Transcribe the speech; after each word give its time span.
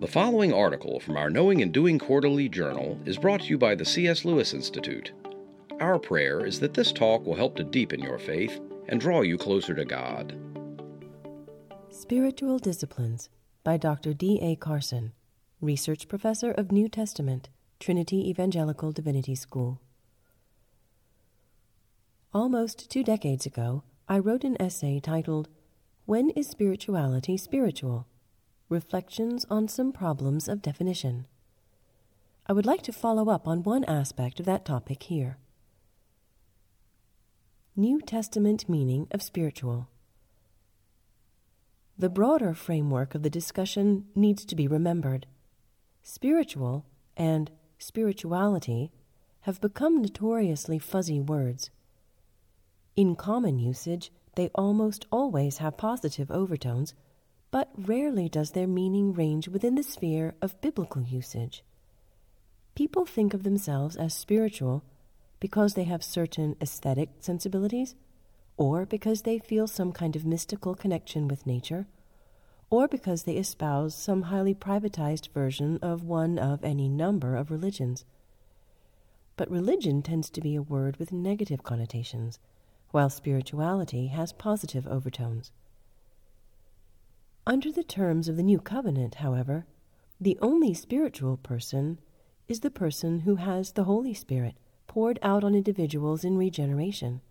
The 0.00 0.06
following 0.06 0.50
article 0.54 0.98
from 0.98 1.18
our 1.18 1.28
Knowing 1.28 1.60
and 1.60 1.74
Doing 1.74 1.98
Quarterly 1.98 2.48
Journal 2.48 2.98
is 3.04 3.18
brought 3.18 3.42
to 3.42 3.48
you 3.48 3.58
by 3.58 3.74
the 3.74 3.84
C.S. 3.84 4.24
Lewis 4.24 4.54
Institute. 4.54 5.12
Our 5.78 5.98
prayer 5.98 6.46
is 6.46 6.58
that 6.60 6.72
this 6.72 6.90
talk 6.90 7.26
will 7.26 7.34
help 7.34 7.54
to 7.56 7.64
deepen 7.64 8.00
your 8.00 8.18
faith 8.18 8.58
and 8.88 8.98
draw 8.98 9.20
you 9.20 9.36
closer 9.36 9.74
to 9.74 9.84
God. 9.84 10.34
Spiritual 11.90 12.58
Disciplines 12.58 13.28
by 13.62 13.76
Dr. 13.76 14.14
D. 14.14 14.38
A. 14.40 14.56
Carson, 14.56 15.12
Research 15.60 16.08
Professor 16.08 16.50
of 16.50 16.72
New 16.72 16.88
Testament, 16.88 17.50
Trinity 17.78 18.30
Evangelical 18.30 18.92
Divinity 18.92 19.34
School. 19.34 19.82
Almost 22.32 22.90
two 22.90 23.04
decades 23.04 23.44
ago, 23.44 23.82
I 24.08 24.18
wrote 24.18 24.44
an 24.44 24.56
essay 24.58 24.98
titled, 24.98 25.50
When 26.06 26.30
is 26.30 26.48
Spirituality 26.48 27.36
Spiritual? 27.36 28.06
Reflections 28.70 29.44
on 29.50 29.66
Some 29.66 29.90
Problems 29.90 30.46
of 30.46 30.62
Definition. 30.62 31.26
I 32.46 32.52
would 32.52 32.66
like 32.66 32.82
to 32.82 32.92
follow 32.92 33.28
up 33.28 33.48
on 33.48 33.64
one 33.64 33.82
aspect 33.82 34.38
of 34.38 34.46
that 34.46 34.64
topic 34.64 35.02
here. 35.02 35.38
New 37.74 38.00
Testament 38.00 38.68
meaning 38.68 39.08
of 39.10 39.22
spiritual. 39.22 39.88
The 41.98 42.08
broader 42.08 42.54
framework 42.54 43.16
of 43.16 43.24
the 43.24 43.28
discussion 43.28 44.04
needs 44.14 44.44
to 44.44 44.54
be 44.54 44.68
remembered. 44.68 45.26
Spiritual 46.04 46.86
and 47.16 47.50
spirituality 47.76 48.92
have 49.40 49.60
become 49.60 50.00
notoriously 50.00 50.78
fuzzy 50.78 51.18
words. 51.18 51.70
In 52.94 53.16
common 53.16 53.58
usage, 53.58 54.12
they 54.36 54.48
almost 54.54 55.06
always 55.10 55.58
have 55.58 55.76
positive 55.76 56.30
overtones 56.30 56.94
but 57.50 57.70
rarely 57.76 58.28
does 58.28 58.52
their 58.52 58.66
meaning 58.66 59.12
range 59.12 59.48
within 59.48 59.74
the 59.74 59.82
sphere 59.82 60.34
of 60.40 60.60
biblical 60.60 61.02
usage. 61.02 61.64
People 62.74 63.04
think 63.04 63.34
of 63.34 63.42
themselves 63.42 63.96
as 63.96 64.14
spiritual 64.14 64.82
because 65.40 65.74
they 65.74 65.84
have 65.84 66.04
certain 66.04 66.54
aesthetic 66.60 67.08
sensibilities, 67.20 67.94
or 68.56 68.84
because 68.84 69.22
they 69.22 69.38
feel 69.38 69.66
some 69.66 69.90
kind 69.90 70.14
of 70.14 70.26
mystical 70.26 70.74
connection 70.74 71.26
with 71.26 71.46
nature, 71.46 71.86
or 72.68 72.86
because 72.86 73.24
they 73.24 73.36
espouse 73.36 73.94
some 73.94 74.22
highly 74.22 74.54
privatized 74.54 75.32
version 75.32 75.78
of 75.82 76.04
one 76.04 76.38
of 76.38 76.62
any 76.62 76.88
number 76.88 77.36
of 77.36 77.50
religions. 77.50 78.04
But 79.36 79.50
religion 79.50 80.02
tends 80.02 80.28
to 80.30 80.40
be 80.40 80.54
a 80.54 80.62
word 80.62 80.98
with 80.98 81.10
negative 81.10 81.62
connotations, 81.62 82.38
while 82.90 83.08
spirituality 83.08 84.08
has 84.08 84.32
positive 84.32 84.86
overtones. 84.86 85.50
Under 87.50 87.72
the 87.72 87.82
terms 87.82 88.28
of 88.28 88.36
the 88.36 88.44
New 88.44 88.60
Covenant, 88.60 89.16
however, 89.16 89.66
the 90.20 90.38
only 90.40 90.72
spiritual 90.72 91.36
person 91.36 91.98
is 92.46 92.60
the 92.60 92.70
person 92.70 93.18
who 93.22 93.34
has 93.34 93.72
the 93.72 93.82
Holy 93.82 94.14
Spirit 94.14 94.54
poured 94.86 95.18
out 95.20 95.42
on 95.42 95.56
individuals 95.56 96.22
in 96.22 96.38
regeneration. 96.38 97.22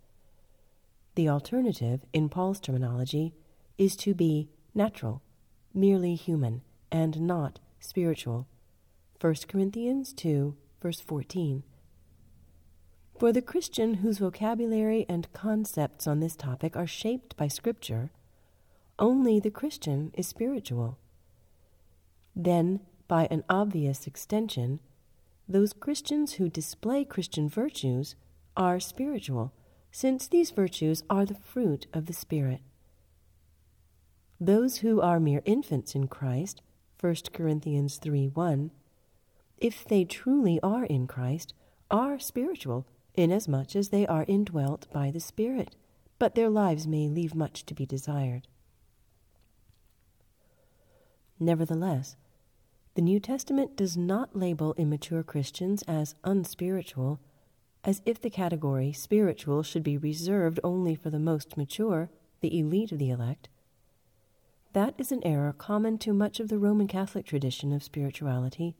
The 1.15 1.29
alternative, 1.29 2.01
in 2.11 2.27
Paul's 2.27 2.59
terminology, 2.59 3.33
is 3.77 3.95
to 3.95 4.13
be 4.13 4.49
natural, 4.75 5.21
merely 5.73 6.15
human, 6.15 6.63
and 6.91 7.21
not 7.21 7.61
spiritual. 7.79 8.45
1 9.21 9.35
Corinthians 9.47 10.11
2, 10.11 10.53
verse 10.81 10.99
14. 10.99 11.63
For 13.17 13.31
the 13.31 13.41
Christian 13.41 13.93
whose 13.93 14.17
vocabulary 14.17 15.05
and 15.07 15.31
concepts 15.31 16.07
on 16.07 16.19
this 16.19 16.35
topic 16.35 16.75
are 16.75 16.85
shaped 16.85 17.37
by 17.37 17.47
Scripture, 17.47 18.11
only 18.99 19.39
the 19.39 19.49
Christian 19.49 20.11
is 20.13 20.27
spiritual. 20.27 20.97
Then, 22.35 22.81
by 23.07 23.27
an 23.31 23.43
obvious 23.49 24.05
extension, 24.05 24.79
those 25.47 25.73
Christians 25.73 26.33
who 26.33 26.47
display 26.49 27.03
Christian 27.03 27.49
virtues 27.49 28.15
are 28.55 28.79
spiritual, 28.79 29.51
since 29.91 30.27
these 30.27 30.51
virtues 30.51 31.03
are 31.09 31.25
the 31.25 31.33
fruit 31.33 31.87
of 31.93 32.05
the 32.05 32.13
Spirit. 32.13 32.61
Those 34.39 34.77
who 34.77 35.01
are 35.01 35.19
mere 35.19 35.41
infants 35.45 35.95
in 35.95 36.07
Christ, 36.07 36.61
1 37.01 37.15
Corinthians 37.33 37.97
3 37.97 38.27
1, 38.27 38.71
if 39.57 39.83
they 39.85 40.05
truly 40.05 40.59
are 40.61 40.85
in 40.85 41.07
Christ, 41.07 41.53
are 41.89 42.19
spiritual, 42.19 42.85
inasmuch 43.15 43.75
as 43.75 43.89
they 43.89 44.05
are 44.07 44.25
indwelt 44.27 44.87
by 44.93 45.11
the 45.11 45.19
Spirit, 45.19 45.75
but 46.19 46.35
their 46.35 46.49
lives 46.49 46.87
may 46.87 47.09
leave 47.09 47.33
much 47.33 47.65
to 47.65 47.73
be 47.73 47.85
desired. 47.85 48.47
Nevertheless, 51.39 52.15
the 52.95 53.01
New 53.01 53.19
Testament 53.19 53.77
does 53.77 53.95
not 53.95 54.35
label 54.35 54.73
immature 54.77 55.23
Christians 55.23 55.83
as 55.83 56.15
unspiritual, 56.23 57.19
as 57.83 58.01
if 58.05 58.19
the 58.19 58.29
category 58.29 58.91
spiritual 58.91 59.63
should 59.63 59.83
be 59.83 59.97
reserved 59.97 60.59
only 60.63 60.95
for 60.95 61.09
the 61.09 61.19
most 61.19 61.55
mature, 61.55 62.09
the 62.41 62.59
elite 62.59 62.91
of 62.91 62.99
the 62.99 63.09
elect. 63.09 63.47
That 64.73 64.95
is 64.97 65.11
an 65.11 65.25
error 65.25 65.53
common 65.53 65.97
to 65.99 66.13
much 66.13 66.39
of 66.39 66.49
the 66.49 66.59
Roman 66.59 66.87
Catholic 66.87 67.25
tradition 67.25 67.71
of 67.71 67.83
spirituality, 67.83 68.75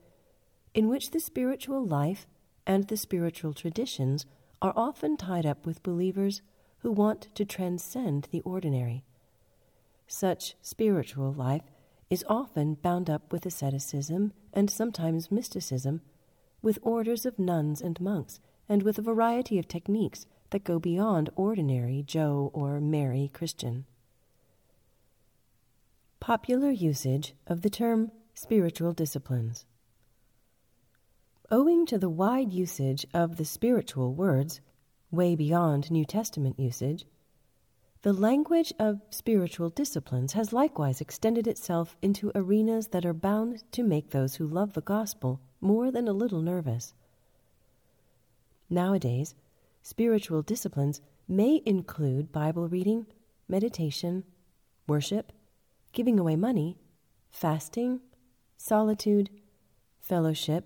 in 0.74 0.90
which 0.90 1.12
the 1.12 1.20
spiritual 1.20 1.86
life 1.86 2.28
and 2.68 2.88
the 2.88 2.98
spiritual 2.98 3.54
traditions 3.54 4.26
are 4.62 4.74
often 4.76 5.16
tied 5.18 5.46
up 5.46 5.66
with 5.66 5.82
believers 5.82 6.42
who 6.80 6.92
want 6.92 7.34
to 7.36 7.46
transcend 7.46 8.28
the 8.32 8.42
ordinary. 8.42 9.04
Such 10.08 10.56
spiritual 10.62 11.32
life 11.32 11.64
is 12.10 12.26
often 12.28 12.74
bound 12.76 13.10
up 13.10 13.32
with 13.32 13.46
asceticism 13.46 14.34
and 14.54 14.70
sometimes 14.70 15.32
mysticism, 15.32 16.02
with 16.62 16.80
orders 16.82 17.26
of 17.26 17.38
nuns 17.38 17.82
and 17.82 18.02
monks, 18.02 18.40
and 18.68 18.84
with 18.84 18.98
a 18.98 19.02
variety 19.04 19.60
of 19.60 19.68
techniques 19.68 20.26
that 20.50 20.64
go 20.64 20.80
beyond 20.80 21.30
ordinary 21.36 22.04
Joe 22.06 22.50
or 22.54 22.80
Mary 22.80 23.30
Christian. 23.34 23.86
Popular 26.20 26.72
usage 26.72 27.34
of 27.48 27.62
the 27.62 27.70
term 27.70 28.12
spiritual 28.34 28.94
disciplines. 28.94 29.66
Owing 31.52 31.86
to 31.88 31.98
the 31.98 32.10
wide 32.10 32.54
usage 32.54 33.06
of 33.14 33.38
the 33.38 33.46
spiritual 33.46 34.14
words, 34.14 34.62
way 35.12 35.36
beyond 35.36 35.90
New 35.90 36.06
Testament 36.06 36.60
usage, 36.60 37.06
the 38.02 38.14
language 38.14 38.74
of 38.80 39.02
spiritual 39.10 39.70
disciplines 39.70 40.32
has 40.34 40.54
likewise 40.54 41.02
extended 41.02 41.48
itself 41.48 41.98
into 42.02 42.32
arenas 42.34 42.88
that 42.88 43.06
are 43.06 43.14
bound 43.14 43.64
to 43.74 43.84
make 43.84 44.12
those 44.12 44.36
who 44.36 44.48
love 44.48 44.74
the 44.74 44.82
gospel 44.82 45.42
more 45.60 45.92
than 45.92 46.08
a 46.08 46.14
little 46.14 46.42
nervous. 46.42 46.94
Nowadays, 48.70 49.36
spiritual 49.82 50.42
disciplines 50.42 51.02
may 51.28 51.62
include 51.66 52.32
Bible 52.32 52.70
reading, 52.70 53.06
meditation, 53.50 54.24
worship, 54.88 55.34
giving 55.92 56.18
away 56.18 56.38
money, 56.38 56.78
fasting, 57.30 58.00
solitude, 58.56 59.30
fellowship, 60.00 60.66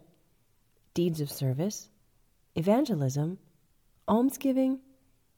deeds 0.94 1.20
of 1.20 1.32
service, 1.32 1.90
evangelism, 2.56 3.40
almsgiving, 4.08 4.80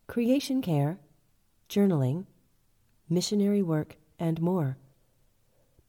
creation 0.08 0.62
care, 0.62 1.00
journaling, 1.70 2.26
missionary 3.10 3.62
work, 3.62 3.98
and 4.20 4.42
more. 4.42 4.78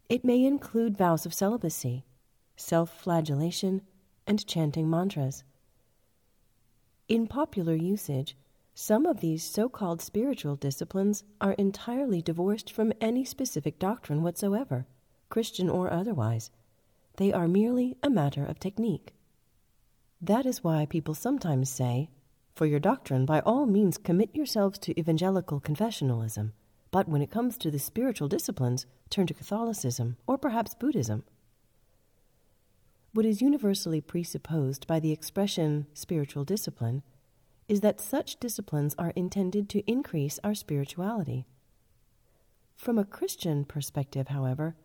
It 0.09 0.25
may 0.25 0.45
include 0.45 0.97
vows 0.97 1.27
of 1.27 1.35
celibacy, 1.35 2.05
self 2.57 2.91
flagellation, 3.01 3.83
and 4.27 4.47
chanting 4.47 4.89
mantras. 4.89 5.45
In 7.09 7.27
popular 7.27 7.75
usage, 7.75 8.37
some 8.75 9.07
of 9.07 9.21
these 9.21 9.43
so 9.43 9.69
called 9.69 10.03
spiritual 10.03 10.57
disciplines 10.57 11.25
are 11.41 11.53
entirely 11.53 12.21
divorced 12.21 12.71
from 12.71 12.93
any 13.01 13.25
specific 13.25 13.79
doctrine 13.79 14.23
whatsoever, 14.23 14.87
Christian 15.31 15.71
or 15.71 15.93
otherwise. 15.93 16.51
They 17.17 17.33
are 17.33 17.49
merely 17.49 17.97
a 18.03 18.11
matter 18.11 18.45
of 18.45 18.61
technique. 18.61 19.15
That 20.21 20.47
is 20.47 20.63
why 20.63 20.87
people 20.87 21.15
sometimes 21.15 21.71
say, 21.71 22.11
for 22.57 22.65
your 22.65 22.81
doctrine, 22.81 23.27
by 23.27 23.41
all 23.41 23.67
means 23.67 23.99
commit 23.99 24.35
yourselves 24.35 24.79
to 24.79 24.99
evangelical 24.99 25.61
confessionalism, 25.61 26.53
but 26.91 27.07
when 27.07 27.21
it 27.21 27.31
comes 27.31 27.59
to 27.59 27.71
the 27.71 27.79
spiritual 27.79 28.29
disciplines, 28.29 28.87
turn 29.11 29.27
to 29.27 29.35
Catholicism 29.35 30.17
or 30.27 30.39
perhaps 30.39 30.75
Buddhism. 30.75 31.23
What 33.13 33.27
is 33.27 33.43
universally 33.43 34.01
presupposed 34.01 34.87
by 34.87 35.01
the 35.01 35.13
expression 35.13 35.87
spiritual 35.93 36.45
discipline 36.45 37.03
is 37.69 37.83
that 37.83 38.01
such 38.01 38.41
disciplines 38.41 38.95
are 38.99 39.13
intended 39.15 39.69
to 39.69 39.91
increase 39.91 40.41
our 40.43 40.55
spirituality. 40.55 41.47
From 42.75 42.99
a 42.99 43.05
Christian 43.05 43.67
perspective, 43.67 44.29
however, 44.29 44.77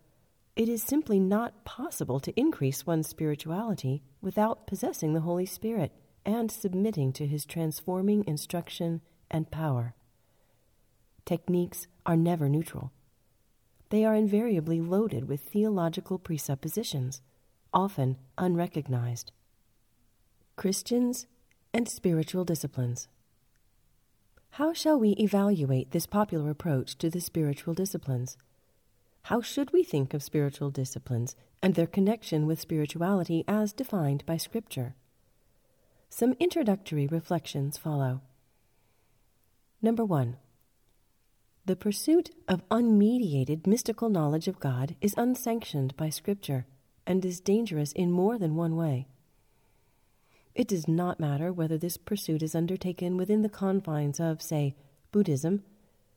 it 0.57 0.67
is 0.67 0.83
simply 0.83 1.21
not 1.21 1.63
possible 1.63 2.19
to 2.19 2.37
increase 2.37 2.85
one's 2.85 3.07
spirituality 3.07 4.03
without 4.21 4.67
possessing 4.67 5.13
the 5.13 5.21
Holy 5.21 5.45
Spirit 5.45 5.93
and 6.25 6.51
submitting 6.51 7.11
to 7.13 7.25
his 7.27 7.45
transforming 7.45 8.23
instruction 8.27 9.01
and 9.29 9.49
power. 9.51 9.93
Techniques 11.25 11.87
are 12.05 12.17
never 12.17 12.49
neutral. 12.49 12.91
they 13.91 14.05
are 14.05 14.15
invariably 14.15 14.79
loaded 14.81 15.27
with 15.27 15.41
theological 15.41 16.17
presuppositions, 16.17 17.21
often 17.73 18.17
unrecognized. 18.37 19.31
Christians 20.55 21.27
and 21.73 21.87
spiritual 21.87 22.45
disciplines. 22.45 23.07
How 24.51 24.73
shall 24.73 24.99
we 24.99 25.11
evaluate 25.11 25.91
this 25.91 26.05
popular 26.05 26.49
approach 26.49 26.97
to 26.99 27.09
the 27.09 27.21
spiritual 27.21 27.73
disciplines? 27.73 28.37
How 29.23 29.41
should 29.41 29.71
we 29.71 29.83
think 29.83 30.13
of 30.13 30.23
spiritual 30.23 30.71
disciplines 30.71 31.35
and 31.61 31.75
their 31.75 31.87
connection 31.87 32.47
with 32.47 32.59
spirituality 32.59 33.43
as 33.47 33.73
defined 33.73 34.25
by 34.25 34.37
Scripture? 34.37 34.95
Some 36.13 36.35
introductory 36.41 37.07
reflections 37.07 37.77
follow. 37.77 38.19
Number 39.81 40.03
one, 40.03 40.35
the 41.65 41.77
pursuit 41.77 42.31
of 42.49 42.67
unmediated 42.67 43.65
mystical 43.65 44.09
knowledge 44.09 44.49
of 44.49 44.59
God 44.59 44.97
is 44.99 45.15
unsanctioned 45.15 45.95
by 45.95 46.09
Scripture 46.09 46.65
and 47.07 47.23
is 47.23 47.39
dangerous 47.39 47.93
in 47.93 48.11
more 48.11 48.37
than 48.37 48.57
one 48.57 48.75
way. 48.75 49.07
It 50.53 50.67
does 50.67 50.85
not 50.85 51.21
matter 51.21 51.53
whether 51.53 51.77
this 51.77 51.95
pursuit 51.95 52.43
is 52.43 52.55
undertaken 52.55 53.15
within 53.15 53.41
the 53.41 53.47
confines 53.47 54.19
of, 54.19 54.41
say, 54.41 54.75
Buddhism, 55.13 55.63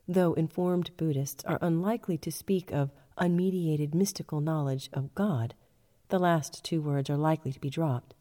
though 0.09 0.33
informed 0.35 0.91
Buddhists 0.97 1.45
are 1.45 1.61
unlikely 1.63 2.19
to 2.19 2.33
speak 2.33 2.73
of 2.73 2.91
unmediated 3.17 3.95
mystical 3.95 4.41
knowledge 4.41 4.91
of 4.93 5.15
God, 5.15 5.55
the 6.09 6.19
last 6.19 6.65
two 6.65 6.83
words 6.83 7.09
are 7.09 7.17
likely 7.17 7.53
to 7.53 7.61
be 7.61 7.71
dropped, 7.71 8.15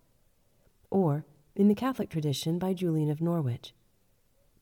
or 0.92 1.26
in 1.56 1.68
the 1.68 1.76
Catholic 1.76 2.10
tradition 2.10 2.58
by 2.58 2.74
Julian 2.74 3.10
of 3.10 3.22
Norwich. 3.22 3.74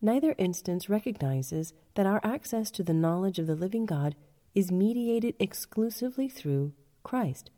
Neither 0.01 0.35
instance 0.37 0.89
recognizes 0.89 1.73
that 1.95 2.05
our 2.05 2.19
access 2.23 2.71
to 2.71 2.83
the 2.83 2.93
knowledge 2.93 3.39
of 3.39 3.47
the 3.47 3.55
living 3.55 3.85
God 3.85 4.15
is 4.55 4.71
mediated 4.71 5.35
exclusively 5.39 6.27
through 6.27 6.73
Christ, 7.03 7.51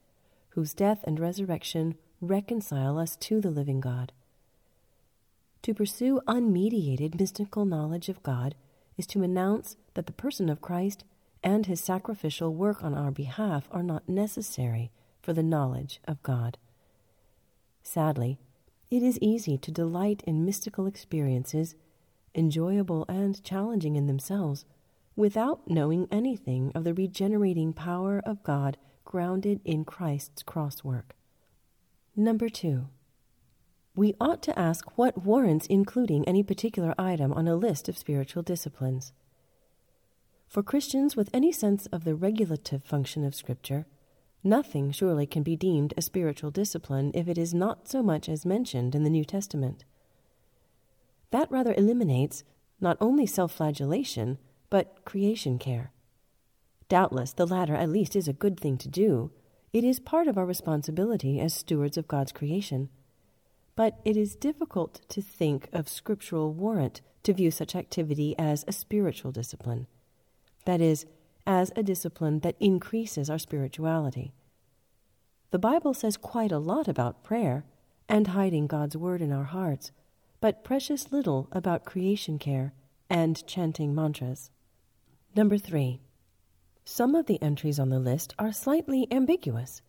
whose 0.49 0.73
death 0.73 1.03
and 1.05 1.19
resurrection 1.19 1.95
reconcile 2.21 2.99
us 2.99 3.15
to 3.17 3.41
the 3.41 3.49
living 3.49 3.79
God. 3.79 4.11
To 5.63 5.73
pursue 5.73 6.21
unmediated 6.27 7.19
mystical 7.19 7.65
knowledge 7.65 8.09
of 8.09 8.21
God 8.21 8.55
is 8.97 9.07
to 9.07 9.23
announce 9.23 9.77
that 9.93 10.05
the 10.05 10.13
person 10.13 10.49
of 10.49 10.61
Christ 10.61 11.03
and 11.41 11.65
his 11.65 11.81
sacrificial 11.81 12.53
work 12.53 12.83
on 12.83 12.93
our 12.93 13.11
behalf 13.11 13.67
are 13.71 13.83
not 13.83 14.07
necessary 14.07 14.91
for 15.21 15.33
the 15.33 15.43
knowledge 15.43 15.99
of 16.07 16.21
God. 16.23 16.57
Sadly, 17.81 18.37
it 18.93 19.01
is 19.01 19.17
easy 19.21 19.57
to 19.57 19.71
delight 19.71 20.21
in 20.27 20.45
mystical 20.45 20.85
experiences, 20.85 21.73
enjoyable 22.35 23.05
and 23.09 23.43
challenging 23.43 23.95
in 23.95 24.05
themselves, 24.05 24.65
without 25.15 25.67
knowing 25.67 26.07
anything 26.11 26.71
of 26.75 26.83
the 26.83 26.93
regenerating 26.93 27.73
power 27.73 28.21
of 28.23 28.43
God 28.43 28.77
grounded 29.03 29.59
in 29.65 29.83
Christ's 29.83 30.43
cross 30.43 30.83
work. 30.83 31.15
Number 32.15 32.49
two, 32.49 32.85
we 33.95 34.13
ought 34.21 34.43
to 34.43 34.59
ask 34.59 34.95
what 34.95 35.25
warrants 35.25 35.65
including 35.65 36.23
any 36.27 36.43
particular 36.43 36.93
item 36.95 37.33
on 37.33 37.47
a 37.47 37.55
list 37.55 37.89
of 37.89 37.97
spiritual 37.97 38.43
disciplines. 38.43 39.11
For 40.47 40.61
Christians 40.61 41.15
with 41.15 41.31
any 41.33 41.51
sense 41.51 41.87
of 41.87 42.03
the 42.03 42.13
regulative 42.13 42.83
function 42.83 43.25
of 43.25 43.33
Scripture, 43.33 43.87
nothing 44.43 44.91
surely 44.91 45.25
can 45.25 45.43
be 45.43 45.55
deemed 45.55 45.93
a 45.95 46.01
spiritual 46.01 46.51
discipline 46.51 47.11
if 47.13 47.27
it 47.27 47.37
is 47.37 47.53
not 47.53 47.87
so 47.87 48.03
much 48.03 48.27
as 48.27 48.45
mentioned 48.45 48.95
in 48.95 49.03
the 49.03 49.09
New 49.09 49.23
Testament. 49.23 49.85
That 51.31 51.51
rather 51.51 51.73
eliminates 51.73 52.43
not 52.79 52.97
only 52.99 53.25
self 53.25 53.53
flagellation, 53.53 54.37
but 54.69 55.05
creation 55.05 55.57
care. 55.57 55.91
Doubtless, 56.89 57.33
the 57.33 57.47
latter 57.47 57.75
at 57.75 57.89
least 57.89 58.15
is 58.15 58.27
a 58.27 58.33
good 58.33 58.59
thing 58.59 58.77
to 58.77 58.87
do. 58.87 59.31
It 59.71 59.83
is 59.83 59.99
part 59.99 60.27
of 60.27 60.37
our 60.37 60.45
responsibility 60.45 61.39
as 61.39 61.53
stewards 61.53 61.97
of 61.97 62.07
God's 62.07 62.31
creation. 62.31 62.89
But 63.75 63.99
it 64.05 64.15
is 64.15 64.35
difficult 64.35 65.01
to 65.09 65.21
think 65.21 65.67
of 65.73 65.89
scriptural 65.89 66.53
warrant 66.53 67.01
to 67.23 67.33
view 67.33 67.49
such 67.49 67.75
activity 67.75 68.35
as 68.37 68.63
a 68.67 68.71
spiritual 68.71 69.31
discipline 69.31 69.87
that 70.65 70.81
is, 70.81 71.05
as 71.45 71.71
a 71.75 71.83
discipline 71.83 72.39
that 72.39 72.55
increases 72.59 73.29
our 73.29 73.39
spirituality. 73.39 74.33
The 75.51 75.59
Bible 75.59 75.93
says 75.93 76.17
quite 76.17 76.51
a 76.51 76.57
lot 76.57 76.87
about 76.87 77.23
prayer 77.23 77.65
and 78.09 78.27
hiding 78.27 78.67
God's 78.67 78.97
Word 78.97 79.21
in 79.21 79.31
our 79.31 79.43
hearts, 79.43 79.91
but 80.41 80.63
precious 80.63 81.11
little 81.11 81.47
about 81.51 81.85
creation 81.85 82.39
care 82.39 82.73
and 83.09 83.45
chanting 83.45 83.93
mantras. 83.93 84.49
Number 85.35 85.57
three, 85.57 85.99
some 86.85 87.15
of 87.15 87.27
the 87.27 87.41
entries 87.41 87.79
on 87.79 87.89
the 87.89 87.99
list 87.99 88.33
are 88.37 88.51
slightly 88.51 89.07
ambiguous. 89.11 89.81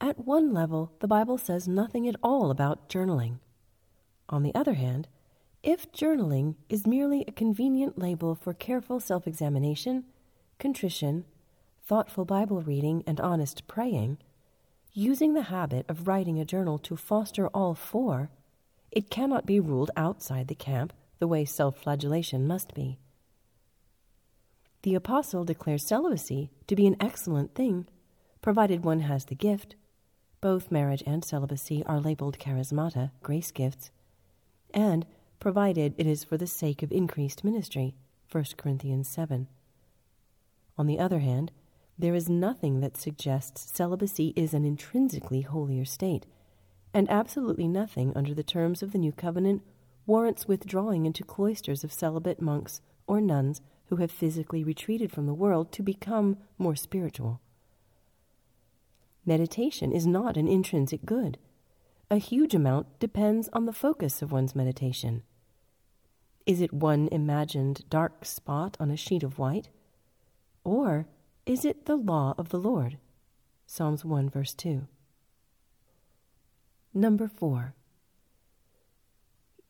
At 0.00 0.24
one 0.26 0.52
level, 0.52 0.92
the 1.00 1.08
Bible 1.08 1.38
says 1.38 1.68
nothing 1.68 2.08
at 2.08 2.16
all 2.22 2.50
about 2.50 2.88
journaling. 2.88 3.38
On 4.28 4.42
the 4.42 4.54
other 4.54 4.74
hand, 4.74 5.08
if 5.62 5.90
journaling 5.92 6.54
is 6.68 6.86
merely 6.86 7.24
a 7.26 7.32
convenient 7.32 7.98
label 7.98 8.34
for 8.34 8.54
careful 8.54 9.00
self 9.00 9.26
examination, 9.26 10.04
contrition, 10.58 11.24
thoughtful 11.84 12.24
Bible 12.24 12.62
reading, 12.62 13.02
and 13.06 13.20
honest 13.20 13.66
praying, 13.66 14.18
using 14.92 15.34
the 15.34 15.42
habit 15.42 15.84
of 15.88 16.08
writing 16.08 16.40
a 16.40 16.44
journal 16.44 16.78
to 16.78 16.96
foster 16.96 17.48
all 17.48 17.74
four, 17.74 18.30
it 18.90 19.10
cannot 19.10 19.46
be 19.46 19.60
ruled 19.60 19.90
outside 19.96 20.48
the 20.48 20.54
camp 20.54 20.92
the 21.18 21.28
way 21.28 21.44
self 21.44 21.76
flagellation 21.76 22.46
must 22.46 22.74
be. 22.74 22.98
The 24.82 24.94
Apostle 24.94 25.44
declares 25.44 25.86
celibacy 25.86 26.50
to 26.66 26.76
be 26.76 26.86
an 26.86 26.96
excellent 27.00 27.54
thing, 27.54 27.86
provided 28.40 28.84
one 28.84 29.00
has 29.00 29.24
the 29.24 29.34
gift. 29.34 29.74
Both 30.40 30.70
marriage 30.70 31.02
and 31.06 31.24
celibacy 31.24 31.82
are 31.86 32.00
labeled 32.00 32.38
charismata, 32.38 33.10
grace 33.22 33.50
gifts, 33.50 33.90
and 34.72 35.04
provided 35.40 35.94
it 35.98 36.06
is 36.06 36.24
for 36.24 36.36
the 36.36 36.46
sake 36.46 36.82
of 36.82 36.92
increased 36.92 37.42
ministry. 37.42 37.94
1 38.30 38.44
Corinthians 38.56 39.08
7. 39.08 39.48
On 40.78 40.86
the 40.86 40.98
other 40.98 41.20
hand, 41.20 41.52
there 41.98 42.14
is 42.14 42.28
nothing 42.28 42.80
that 42.80 42.96
suggests 42.96 43.72
celibacy 43.74 44.32
is 44.36 44.52
an 44.52 44.64
intrinsically 44.64 45.40
holier 45.42 45.84
state, 45.84 46.26
and 46.92 47.10
absolutely 47.10 47.66
nothing 47.66 48.12
under 48.14 48.34
the 48.34 48.42
terms 48.42 48.82
of 48.82 48.92
the 48.92 48.98
New 48.98 49.12
Covenant 49.12 49.62
warrants 50.06 50.46
withdrawing 50.46 51.06
into 51.06 51.24
cloisters 51.24 51.82
of 51.82 51.92
celibate 51.92 52.40
monks 52.40 52.80
or 53.06 53.20
nuns 53.20 53.60
who 53.86 53.96
have 53.96 54.10
physically 54.10 54.62
retreated 54.62 55.10
from 55.10 55.26
the 55.26 55.34
world 55.34 55.72
to 55.72 55.82
become 55.82 56.36
more 56.58 56.76
spiritual. 56.76 57.40
Meditation 59.24 59.92
is 59.92 60.06
not 60.06 60.36
an 60.36 60.46
intrinsic 60.46 61.04
good 61.04 61.38
a 62.10 62.18
huge 62.18 62.54
amount 62.54 63.00
depends 63.00 63.48
on 63.52 63.66
the 63.66 63.72
focus 63.72 64.22
of 64.22 64.30
one's 64.30 64.54
meditation. 64.54 65.24
Is 66.46 66.60
it 66.60 66.72
one 66.72 67.08
imagined 67.10 67.84
dark 67.90 68.24
spot 68.24 68.76
on 68.78 68.92
a 68.92 68.96
sheet 68.96 69.24
of 69.24 69.38
white? 69.38 69.70
Or 70.66 71.06
is 71.46 71.64
it 71.64 71.86
the 71.86 71.94
law 71.94 72.34
of 72.36 72.48
the 72.48 72.58
Lord? 72.58 72.98
Psalms 73.68 74.04
1, 74.04 74.28
verse 74.28 74.52
2. 74.52 74.88
Number 76.92 77.28
4. 77.28 77.72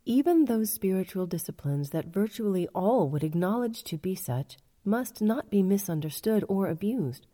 Even 0.06 0.46
those 0.46 0.72
spiritual 0.72 1.26
disciplines 1.26 1.90
that 1.90 2.06
virtually 2.06 2.66
all 2.68 3.10
would 3.10 3.22
acknowledge 3.22 3.84
to 3.84 3.98
be 3.98 4.14
such 4.14 4.56
must 4.86 5.20
not 5.20 5.50
be 5.50 5.62
misunderstood 5.62 6.46
or 6.48 6.66
abused. 6.66 7.26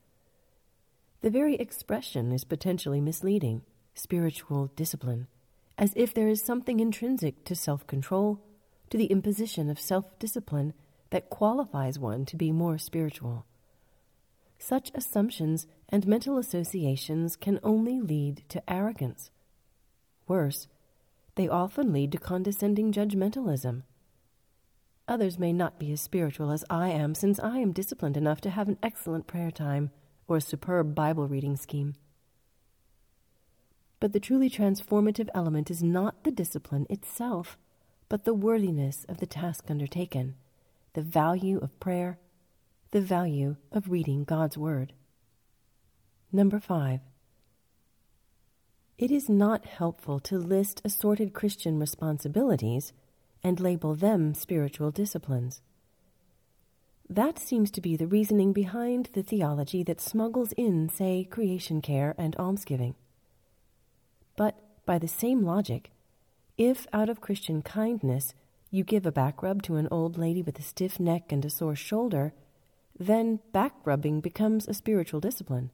The 1.20 1.30
very 1.30 1.54
expression 1.54 2.32
is 2.32 2.42
potentially 2.42 3.00
misleading 3.00 3.62
spiritual 3.94 4.72
discipline, 4.74 5.28
as 5.78 5.92
if 5.94 6.12
there 6.12 6.26
is 6.26 6.42
something 6.42 6.80
intrinsic 6.80 7.44
to 7.44 7.54
self 7.54 7.86
control, 7.86 8.40
to 8.90 8.98
the 8.98 9.06
imposition 9.06 9.70
of 9.70 9.78
self 9.78 10.18
discipline 10.18 10.74
that 11.10 11.30
qualifies 11.30 11.96
one 11.96 12.24
to 12.24 12.36
be 12.36 12.50
more 12.50 12.76
spiritual. 12.76 13.46
Such 14.64 14.92
assumptions 14.94 15.66
and 15.88 16.06
mental 16.06 16.38
associations 16.38 17.34
can 17.34 17.58
only 17.64 18.00
lead 18.00 18.44
to 18.50 18.62
arrogance. 18.72 19.32
Worse, 20.28 20.68
they 21.34 21.48
often 21.48 21.92
lead 21.92 22.12
to 22.12 22.18
condescending 22.18 22.92
judgmentalism. 22.92 23.82
Others 25.08 25.36
may 25.36 25.52
not 25.52 25.80
be 25.80 25.90
as 25.90 26.00
spiritual 26.00 26.52
as 26.52 26.64
I 26.70 26.90
am, 26.90 27.16
since 27.16 27.40
I 27.40 27.58
am 27.58 27.72
disciplined 27.72 28.16
enough 28.16 28.40
to 28.42 28.50
have 28.50 28.68
an 28.68 28.78
excellent 28.84 29.26
prayer 29.26 29.50
time 29.50 29.90
or 30.28 30.36
a 30.36 30.40
superb 30.40 30.94
Bible 30.94 31.26
reading 31.26 31.56
scheme. 31.56 31.96
But 33.98 34.12
the 34.12 34.20
truly 34.20 34.48
transformative 34.48 35.28
element 35.34 35.72
is 35.72 35.82
not 35.82 36.22
the 36.22 36.30
discipline 36.30 36.86
itself, 36.88 37.58
but 38.08 38.24
the 38.24 38.32
worthiness 38.32 39.04
of 39.08 39.16
the 39.16 39.26
task 39.26 39.64
undertaken, 39.68 40.36
the 40.92 41.02
value 41.02 41.58
of 41.58 41.80
prayer, 41.80 42.20
the 42.92 43.00
value 43.00 43.56
of 43.72 43.90
reading 43.90 44.22
God's 44.22 44.58
Word. 44.58 44.92
Number 46.30 46.60
five, 46.60 47.00
it 48.98 49.10
is 49.10 49.30
not 49.30 49.64
helpful 49.64 50.20
to 50.20 50.36
list 50.36 50.82
assorted 50.84 51.32
Christian 51.32 51.78
responsibilities 51.78 52.92
and 53.42 53.58
label 53.58 53.94
them 53.94 54.34
spiritual 54.34 54.90
disciplines. 54.90 55.62
that 57.08 57.38
seems 57.38 57.70
to 57.70 57.80
be 57.80 57.96
the 57.96 58.06
reasoning 58.06 58.52
behind 58.52 59.10
the 59.12 59.22
theology 59.22 59.82
that 59.82 60.00
smuggles 60.00 60.52
in, 60.52 60.88
say, 60.88 61.24
creation 61.24 61.80
care 61.80 62.14
and 62.16 62.36
almsgiving. 62.36 62.94
But 64.36 64.56
by 64.86 64.98
the 64.98 65.08
same 65.08 65.42
logic, 65.42 65.90
if 66.56 66.86
out 66.92 67.08
of 67.08 67.20
Christian 67.20 67.62
kindness 67.62 68.34
you 68.70 68.84
give 68.84 69.04
a 69.04 69.12
back 69.12 69.42
rub 69.42 69.62
to 69.64 69.76
an 69.76 69.88
old 69.90 70.16
lady 70.16 70.42
with 70.42 70.58
a 70.58 70.62
stiff 70.62 70.98
neck 70.98 71.32
and 71.32 71.44
a 71.44 71.50
sore 71.50 71.76
shoulder, 71.76 72.32
then 72.98 73.40
back 73.52 73.74
rubbing 73.84 74.20
becomes 74.20 74.68
a 74.68 74.74
spiritual 74.74 75.20
discipline. 75.20 75.70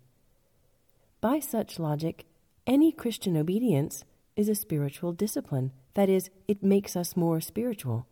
By 1.20 1.40
such 1.40 1.78
logic, 1.78 2.24
any 2.66 2.92
Christian 2.92 3.36
obedience 3.36 4.04
is 4.36 4.48
a 4.48 4.54
spiritual 4.54 5.12
discipline. 5.12 5.72
That 5.94 6.08
is, 6.08 6.30
it 6.46 6.62
makes 6.62 6.94
us 6.94 7.16
more 7.16 7.40
spiritual. 7.40 8.06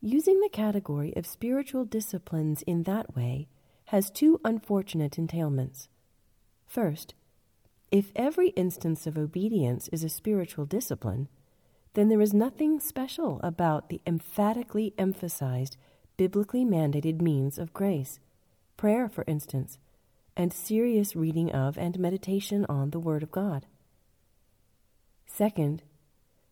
Using 0.00 0.40
the 0.40 0.48
category 0.48 1.14
of 1.16 1.26
spiritual 1.26 1.84
disciplines 1.84 2.62
in 2.62 2.82
that 2.82 3.14
way 3.16 3.48
has 3.86 4.10
two 4.10 4.40
unfortunate 4.44 5.12
entailments. 5.12 5.88
First, 6.66 7.14
if 7.90 8.10
every 8.16 8.48
instance 8.50 9.06
of 9.06 9.16
obedience 9.16 9.88
is 9.88 10.02
a 10.02 10.08
spiritual 10.08 10.64
discipline, 10.66 11.28
then 11.94 12.08
there 12.08 12.20
is 12.20 12.32
nothing 12.32 12.80
special 12.80 13.38
about 13.42 13.90
the 13.90 14.00
emphatically 14.06 14.94
emphasized, 14.96 15.76
biblically 16.22 16.64
mandated 16.64 17.20
means 17.20 17.58
of 17.58 17.74
grace, 17.74 18.20
prayer, 18.76 19.08
for 19.08 19.24
instance, 19.26 19.78
and 20.36 20.52
serious 20.52 21.16
reading 21.16 21.50
of 21.50 21.76
and 21.76 21.98
meditation 21.98 22.64
on 22.68 22.90
the 22.90 23.00
Word 23.00 23.24
of 23.24 23.32
God. 23.32 23.66
Second, 25.26 25.82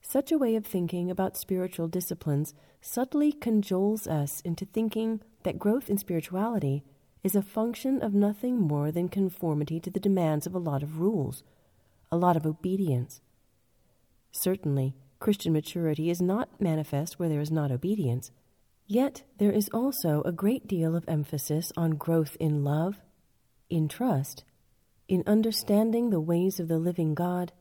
such 0.02 0.32
a 0.32 0.38
way 0.38 0.56
of 0.56 0.66
thinking 0.66 1.08
about 1.08 1.36
spiritual 1.36 1.86
disciplines 1.86 2.52
subtly 2.80 3.32
cajoles 3.32 4.08
us 4.08 4.40
into 4.40 4.64
thinking 4.64 5.20
that 5.44 5.60
growth 5.60 5.88
in 5.88 5.98
spirituality 5.98 6.82
is 7.22 7.36
a 7.36 7.40
function 7.40 8.02
of 8.02 8.12
nothing 8.12 8.58
more 8.60 8.90
than 8.90 9.08
conformity 9.08 9.78
to 9.78 9.88
the 9.88 10.00
demands 10.00 10.48
of 10.48 10.54
a 10.56 10.58
lot 10.58 10.82
of 10.82 10.98
rules, 10.98 11.44
a 12.10 12.16
lot 12.16 12.36
of 12.36 12.44
obedience. 12.44 13.20
Certainly, 14.32 14.96
Christian 15.20 15.52
maturity 15.52 16.10
is 16.10 16.20
not 16.20 16.60
manifest 16.60 17.20
where 17.20 17.28
there 17.28 17.40
is 17.40 17.52
not 17.52 17.70
obedience, 17.70 18.32
yet 18.90 19.22
there 19.38 19.52
is 19.52 19.70
also 19.72 20.20
a 20.22 20.32
great 20.32 20.66
deal 20.66 20.96
of 20.96 21.04
emphasis 21.06 21.70
on 21.76 21.92
growth 21.92 22.36
in 22.40 22.64
love, 22.64 22.96
in 23.70 23.86
trust, 23.86 24.42
in 25.06 25.22
understanding 25.28 26.10
the 26.10 26.20
ways 26.20 26.58
of 26.58 26.66
the 26.66 26.78
living 26.78 27.14
God, 27.14 27.52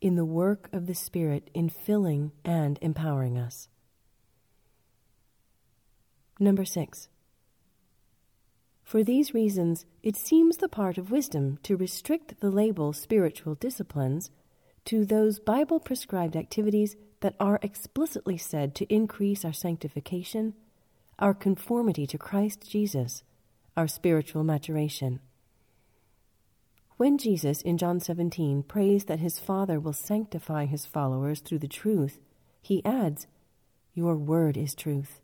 in 0.00 0.14
the 0.14 0.24
work 0.24 0.68
of 0.72 0.86
the 0.86 0.94
Spirit 0.94 1.50
in 1.54 1.68
filling 1.68 2.30
and 2.44 2.78
empowering 2.80 3.36
us. 3.36 3.68
Number 6.38 6.64
six. 6.64 7.08
For 8.84 9.02
these 9.02 9.34
reasons, 9.34 9.86
it 10.04 10.14
seems 10.14 10.58
the 10.58 10.68
part 10.68 10.98
of 10.98 11.10
wisdom 11.10 11.58
to 11.64 11.76
restrict 11.76 12.38
the 12.40 12.50
label 12.50 12.92
spiritual 12.92 13.56
disciplines 13.56 14.30
to 14.86 15.04
those 15.04 15.38
Bible 15.38 15.80
prescribed 15.80 16.36
activities 16.36 16.96
that 17.20 17.34
are 17.40 17.58
explicitly 17.62 18.36
said 18.36 18.74
to 18.74 18.94
increase 18.94 19.44
our 19.44 19.52
sanctification, 19.52 20.54
our 21.18 21.32
conformity 21.32 22.06
to 22.06 22.18
Christ 22.18 22.68
Jesus, 22.70 23.22
our 23.76 23.88
spiritual 23.88 24.44
maturation. 24.44 25.20
When 26.96 27.18
Jesus 27.18 27.60
in 27.62 27.78
John 27.78 27.98
17 27.98 28.62
prays 28.64 29.06
that 29.06 29.18
his 29.18 29.38
Father 29.38 29.80
will 29.80 29.92
sanctify 29.92 30.66
his 30.66 30.86
followers 30.86 31.40
through 31.40 31.58
the 31.58 31.68
truth, 31.68 32.20
he 32.62 32.84
adds, 32.84 33.26
Your 33.94 34.16
word 34.16 34.56
is 34.56 34.74
truth. 34.74 35.20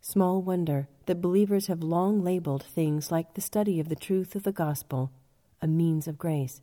Small 0.00 0.40
wonder 0.40 0.86
that 1.06 1.20
believers 1.20 1.66
have 1.66 1.82
long 1.82 2.22
labeled 2.22 2.62
things 2.62 3.10
like 3.10 3.34
the 3.34 3.40
study 3.40 3.80
of 3.80 3.88
the 3.88 3.96
truth 3.96 4.36
of 4.36 4.44
the 4.44 4.52
gospel 4.52 5.10
a 5.62 5.66
means 5.66 6.06
of 6.06 6.18
grace, 6.18 6.60